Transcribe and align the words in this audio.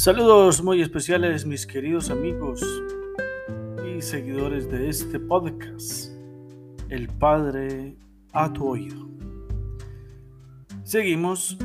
Saludos 0.00 0.62
muy 0.62 0.80
especiales 0.80 1.44
mis 1.44 1.66
queridos 1.66 2.08
amigos 2.08 2.62
y 3.86 4.00
seguidores 4.00 4.70
de 4.70 4.88
este 4.88 5.20
podcast, 5.20 6.14
El 6.88 7.06
Padre 7.08 7.96
a 8.32 8.50
tu 8.50 8.66
oído. 8.66 9.06
Seguimos 10.84 11.58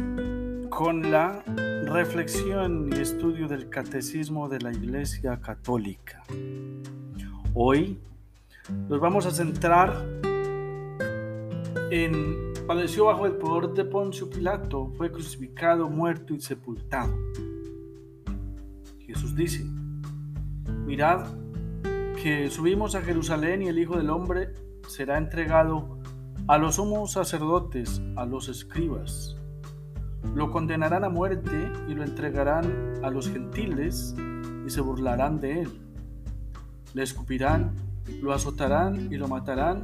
con 0.70 1.10
la 1.10 1.44
reflexión 1.86 2.90
y 2.92 3.00
estudio 3.00 3.48
del 3.48 3.70
Catecismo 3.70 4.50
de 4.50 4.60
la 4.60 4.74
Iglesia 4.74 5.40
Católica. 5.40 6.22
Hoy 7.54 7.98
nos 8.90 9.00
vamos 9.00 9.26
a 9.28 9.32
centrar 9.32 9.96
en 11.90 12.54
padeció 12.68 13.06
bajo 13.06 13.28
el 13.28 13.38
poder 13.38 13.70
de 13.70 13.86
Poncio 13.86 14.30
Pilato, 14.30 14.92
fue 14.98 15.10
crucificado, 15.10 15.90
muerto 15.90 16.34
y 16.34 16.42
sepultado. 16.42 17.16
Dice, 19.34 19.66
mirad 20.86 21.26
que 22.22 22.50
subimos 22.50 22.96
a 22.96 23.02
Jerusalén 23.02 23.64
y 23.64 23.68
el 23.68 23.80
Hijo 23.80 23.98
del 23.98 24.10
Hombre 24.10 24.54
será 24.88 25.18
entregado 25.18 26.00
a 26.48 26.58
los 26.58 26.76
sumos 26.76 27.14
sacerdotes, 27.14 28.02
a 28.16 28.26
los 28.26 28.50
escribas. 28.50 29.36
Lo 30.36 30.52
condenarán 30.52 31.04
a 31.04 31.10
muerte 31.10 31.72
y 31.88 31.94
lo 31.94 32.04
entregarán 32.04 33.00
a 33.04 33.10
los 33.10 33.30
gentiles 33.30 34.16
y 34.66 34.70
se 34.70 34.82
burlarán 34.82 35.40
de 35.40 35.62
él. 35.62 35.70
Le 36.94 37.04
escupirán, 37.04 37.72
lo 38.22 38.34
azotarán 38.34 39.12
y 39.12 39.18
lo 39.18 39.28
matarán 39.28 39.84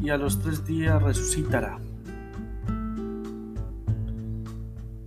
y 0.00 0.10
a 0.10 0.18
los 0.18 0.40
tres 0.40 0.64
días 0.64 1.02
resucitará. 1.02 1.78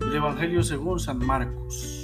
El 0.01 0.15
Evangelio 0.15 0.63
según 0.63 0.99
San 0.99 1.19
Marcos, 1.19 1.98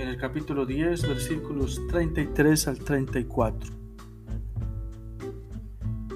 en 0.00 0.08
el 0.08 0.16
capítulo 0.16 0.64
10, 0.64 1.08
versículos 1.08 1.86
33 1.88 2.68
al 2.68 2.78
34. 2.78 3.70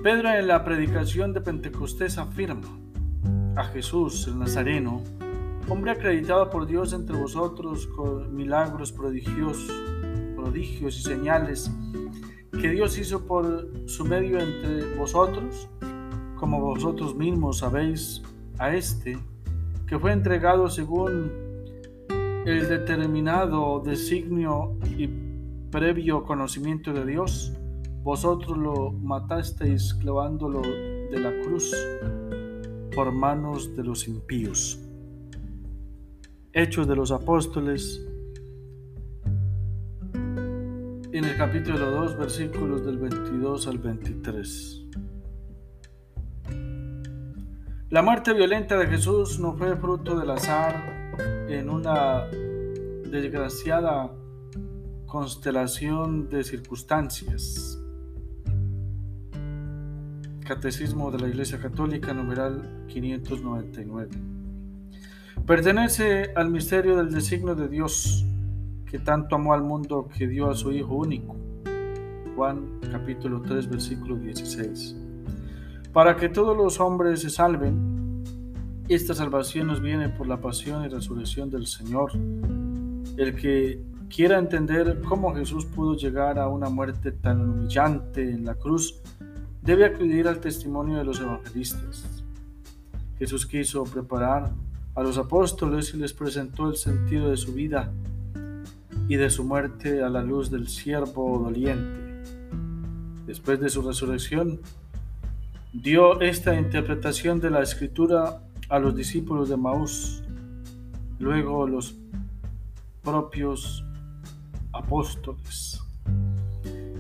Pedro 0.03 0.31
en 0.31 0.47
la 0.47 0.65
predicación 0.65 1.35
de 1.35 1.43
Pentecostés 1.43 2.17
afirma 2.17 2.69
a 3.57 3.65
Jesús 3.65 4.27
el 4.27 4.39
Nazareno, 4.39 5.03
hombre 5.69 5.91
acreditado 5.91 6.49
por 6.49 6.67
Dios 6.67 6.95
entre 6.95 7.17
vosotros 7.17 7.87
con 7.89 8.35
milagros 8.35 8.91
prodigiosos, 8.91 9.71
prodigios 10.35 10.99
y 10.99 11.03
señales 11.03 11.71
que 12.53 12.71
Dios 12.71 12.97
hizo 12.97 13.27
por 13.27 13.69
su 13.87 14.07
medio 14.07 14.41
entre 14.41 14.95
vosotros, 14.95 15.69
como 16.37 16.61
vosotros 16.61 17.15
mismos 17.15 17.59
sabéis 17.59 18.23
a 18.59 18.75
este, 18.75 19.19
que 19.87 19.99
fue 19.99 20.13
entregado 20.13 20.71
según 20.71 21.44
el 22.45 22.69
determinado 22.69 23.81
designio 23.81 24.77
y 24.99 25.09
previo 25.71 26.25
conocimiento 26.25 26.93
de 26.93 27.07
Dios, 27.07 27.55
vosotros 28.03 28.59
lo 28.59 28.93
matasteis 28.93 29.95
clavándolo 29.95 30.61
de 30.61 31.19
la 31.19 31.33
cruz 31.41 31.75
por 32.95 33.13
manos 33.13 33.75
de 33.75 33.83
los 33.83 34.07
impíos. 34.07 34.79
Hechos 36.53 36.87
de 36.87 36.95
los 36.95 37.11
Apóstoles, 37.11 38.07
en 40.13 41.25
el 41.25 41.37
capítulo 41.39 41.91
2, 41.91 42.19
versículos 42.19 42.85
del 42.85 42.99
22 42.99 43.67
al 43.69 43.79
23. 43.79 44.83
La 47.89 48.03
muerte 48.03 48.35
violenta 48.35 48.77
de 48.77 48.87
Jesús 48.87 49.41
no 49.41 49.57
fue 49.57 49.77
fruto 49.77 50.19
del 50.19 50.31
azar 50.31 50.94
en 51.49 51.69
una 51.69 52.25
desgraciada 53.11 54.11
constelación 55.07 56.29
de 56.29 56.43
circunstancias. 56.43 57.79
Catecismo 60.45 61.11
de 61.11 61.19
la 61.19 61.29
Iglesia 61.29 61.59
Católica, 61.59 62.13
numeral 62.13 62.87
599. 62.89 64.11
Pertenece 65.47 66.33
al 66.35 66.51
misterio 66.51 66.97
del 66.97 67.11
designio 67.11 67.55
de 67.55 67.69
Dios 67.69 68.25
que 68.87 68.99
tanto 68.99 69.37
amó 69.37 69.53
al 69.53 69.63
mundo 69.63 70.09
que 70.09 70.27
dio 70.27 70.51
a 70.51 70.55
su 70.55 70.73
Hijo 70.73 70.95
único. 70.95 71.37
Juan 72.35 72.81
capítulo 72.91 73.43
3 73.43 73.69
versículo 73.69 74.17
16. 74.17 74.97
Para 75.93 76.17
que 76.17 76.29
todos 76.29 76.57
los 76.57 76.81
hombres 76.81 77.21
se 77.21 77.31
salven, 77.31 77.94
esta 78.89 79.15
salvación 79.15 79.69
nos 79.69 79.81
viene 79.81 80.11
por 80.11 80.27
la 80.27 80.41
pasión 80.41 80.85
y 80.85 80.89
resurrección 80.89 81.49
del 81.51 81.67
Señor. 81.67 82.13
El 83.17 83.35
que 83.35 83.81
quiera 84.15 84.39
entender 84.39 85.01
cómo 85.03 85.35
Jesús 85.35 85.65
pudo 85.65 85.97
llegar 85.97 86.39
a 86.39 86.49
una 86.49 86.69
muerte 86.69 87.13
tan 87.13 87.49
humillante 87.49 88.31
en 88.31 88.45
la 88.45 88.55
cruz, 88.55 89.01
debe 89.63 89.87
acudir 89.87 90.29
al 90.29 90.41
testimonio 90.41 90.99
de 90.99 91.05
los 91.05 91.19
evangelistas. 91.21 92.25
Jesús 93.19 93.47
quiso 93.47 93.85
preparar 93.85 94.53
a 94.95 95.03
los 95.03 95.17
apóstoles 95.17 95.95
y 95.95 95.97
les 95.97 96.13
presentó 96.13 96.69
el 96.69 96.77
sentido 96.77 97.31
de 97.31 97.37
su 97.37 97.55
vida 97.55 97.91
y 99.09 99.17
de 99.17 99.31
su 99.31 99.45
muerte 99.45 100.03
a 100.03 100.11
la 100.11 100.23
luz 100.23 100.51
del 100.51 100.69
siervo 100.69 101.39
doliente. 101.39 102.23
Después 103.27 103.59
de 103.61 103.71
su 103.71 103.81
resurrección, 103.81 104.61
dio 105.73 106.21
esta 106.21 106.55
interpretación 106.55 107.41
de 107.41 107.51
la 107.51 107.63
escritura 107.63 108.44
a 108.69 108.79
los 108.79 108.95
discípulos 108.95 109.49
de 109.49 109.57
Maús, 109.57 110.23
luego 111.19 111.67
los 111.67 111.97
propios 113.03 113.85
apóstoles. 114.73 115.81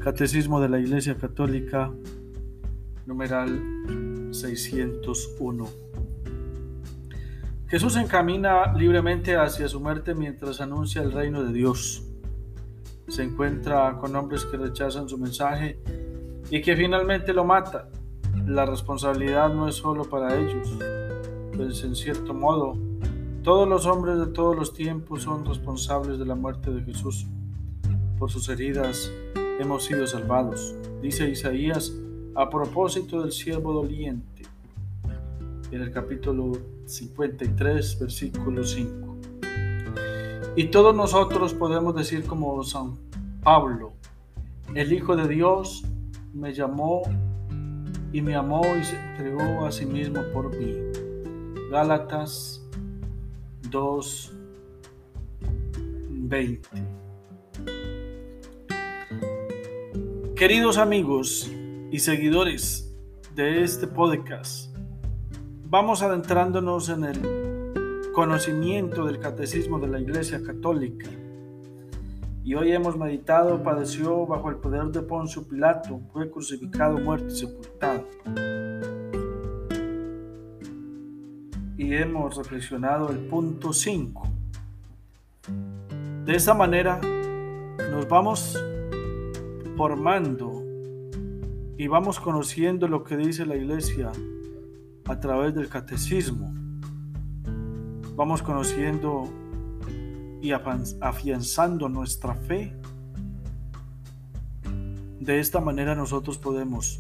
Catecismo 0.00 0.60
de 0.60 0.68
la 0.68 0.78
Iglesia 0.78 1.16
Católica, 1.16 1.90
numeral 3.06 4.28
601. 4.30 5.66
Jesús 7.68 7.96
encamina 7.96 8.72
libremente 8.74 9.36
hacia 9.36 9.66
su 9.66 9.80
muerte 9.80 10.14
mientras 10.14 10.60
anuncia 10.60 11.02
el 11.02 11.12
reino 11.12 11.42
de 11.42 11.52
Dios. 11.52 12.04
Se 13.08 13.22
encuentra 13.22 13.96
con 13.98 14.14
hombres 14.14 14.44
que 14.44 14.56
rechazan 14.56 15.08
su 15.08 15.18
mensaje 15.18 15.80
y 16.50 16.60
que 16.60 16.76
finalmente 16.76 17.32
lo 17.32 17.44
matan. 17.44 17.88
La 18.46 18.66
responsabilidad 18.66 19.52
no 19.52 19.68
es 19.68 19.76
solo 19.76 20.04
para 20.04 20.36
ellos, 20.36 20.68
pues 21.56 21.82
en 21.84 21.94
cierto 21.94 22.34
modo 22.34 22.76
todos 23.42 23.68
los 23.68 23.86
hombres 23.86 24.18
de 24.18 24.26
todos 24.26 24.56
los 24.56 24.72
tiempos 24.72 25.22
son 25.22 25.44
responsables 25.44 26.18
de 26.18 26.24
la 26.24 26.34
muerte 26.34 26.70
de 26.70 26.82
Jesús. 26.82 27.26
Por 28.18 28.30
sus 28.30 28.48
heridas 28.48 29.12
hemos 29.60 29.84
sido 29.84 30.06
salvados, 30.06 30.74
dice 31.02 31.28
Isaías 31.28 31.94
a 32.34 32.48
propósito 32.48 33.20
del 33.20 33.32
siervo 33.32 33.72
doliente 33.72 34.42
en 35.70 35.82
el 35.82 35.90
capítulo 35.90 36.52
53, 36.86 37.98
versículo 38.00 38.64
5. 38.64 39.16
Y 40.56 40.64
todos 40.68 40.94
nosotros 40.94 41.52
podemos 41.52 41.94
decir 41.94 42.24
como 42.24 42.62
San 42.64 42.96
Pablo, 43.42 43.92
el 44.74 44.92
Hijo 44.92 45.16
de 45.16 45.28
Dios 45.28 45.84
me 46.32 46.54
llamó 46.54 47.02
y 48.12 48.22
me 48.22 48.34
amó 48.36 48.62
y 48.80 48.84
se 48.84 48.96
entregó 48.96 49.66
a 49.66 49.72
sí 49.72 49.84
mismo 49.84 50.22
por 50.32 50.56
mí. 50.56 51.03
Gálatas 51.70 52.62
2, 53.70 54.32
20. 56.10 56.68
Queridos 60.36 60.76
amigos 60.76 61.50
y 61.90 61.98
seguidores 62.00 62.94
de 63.34 63.62
este 63.62 63.86
podcast, 63.86 64.76
vamos 65.64 66.02
adentrándonos 66.02 66.90
en 66.90 67.04
el 67.04 68.12
conocimiento 68.12 69.06
del 69.06 69.18
catecismo 69.18 69.78
de 69.78 69.88
la 69.88 70.00
Iglesia 70.00 70.42
Católica. 70.42 71.08
Y 72.44 72.54
hoy 72.56 72.72
hemos 72.72 72.98
meditado, 72.98 73.62
padeció 73.62 74.26
bajo 74.26 74.50
el 74.50 74.56
poder 74.56 74.84
de 74.88 75.00
Poncio 75.00 75.48
Pilato, 75.48 75.98
fue 76.12 76.30
crucificado, 76.30 76.98
muerto 76.98 77.28
y 77.28 77.36
sepultado. 77.36 78.04
Hemos 81.96 82.36
reflexionado 82.36 83.08
el 83.10 83.18
punto 83.18 83.72
5. 83.72 84.28
De 86.24 86.34
esa 86.34 86.52
manera 86.52 87.00
nos 87.88 88.08
vamos 88.08 88.60
formando 89.76 90.64
y 91.78 91.86
vamos 91.86 92.18
conociendo 92.18 92.88
lo 92.88 93.04
que 93.04 93.16
dice 93.16 93.46
la 93.46 93.54
Iglesia 93.54 94.10
a 95.04 95.20
través 95.20 95.54
del 95.54 95.68
catecismo. 95.68 96.52
Vamos 98.16 98.42
conociendo 98.42 99.28
y 100.42 100.50
afianzando 100.50 101.88
nuestra 101.88 102.34
fe. 102.34 102.76
De 105.20 105.38
esta 105.38 105.60
manera 105.60 105.94
nosotros 105.94 106.38
podemos 106.38 106.98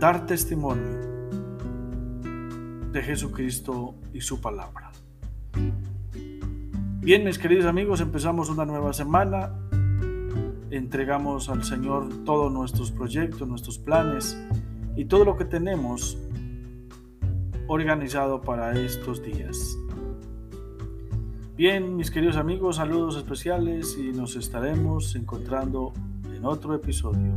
dar 0.00 0.26
testimonio 0.26 1.11
de 2.92 3.02
Jesucristo 3.02 3.94
y 4.12 4.20
su 4.20 4.40
palabra. 4.40 4.92
Bien, 7.00 7.24
mis 7.24 7.38
queridos 7.38 7.66
amigos, 7.66 8.00
empezamos 8.00 8.50
una 8.50 8.64
nueva 8.64 8.92
semana. 8.92 9.50
Entregamos 10.70 11.48
al 11.48 11.64
Señor 11.64 12.08
todos 12.24 12.52
nuestros 12.52 12.92
proyectos, 12.92 13.48
nuestros 13.48 13.78
planes 13.78 14.38
y 14.94 15.06
todo 15.06 15.24
lo 15.24 15.36
que 15.36 15.44
tenemos 15.44 16.18
organizado 17.66 18.40
para 18.42 18.78
estos 18.78 19.22
días. 19.22 19.76
Bien, 21.56 21.96
mis 21.96 22.10
queridos 22.10 22.36
amigos, 22.36 22.76
saludos 22.76 23.16
especiales 23.16 23.96
y 23.98 24.12
nos 24.12 24.36
estaremos 24.36 25.14
encontrando 25.16 25.92
en 26.34 26.44
otro 26.44 26.74
episodio. 26.74 27.32